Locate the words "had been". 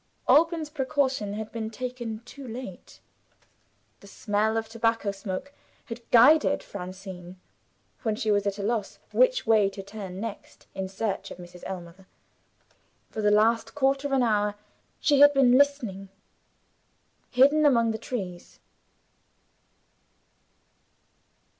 1.33-1.69, 15.19-15.55